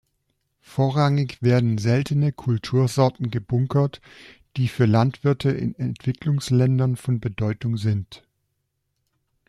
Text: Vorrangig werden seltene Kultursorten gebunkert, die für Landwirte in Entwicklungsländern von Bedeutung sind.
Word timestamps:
Vorrangig 0.61 1.39
werden 1.43 1.77
seltene 1.77 2.31
Kultursorten 2.31 3.29
gebunkert, 3.29 4.01
die 4.57 4.67
für 4.67 4.87
Landwirte 4.87 5.51
in 5.51 5.75
Entwicklungsländern 5.75 6.95
von 6.95 7.19
Bedeutung 7.19 7.77
sind. 7.77 8.23